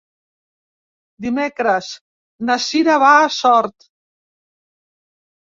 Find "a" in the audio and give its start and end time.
3.19-3.29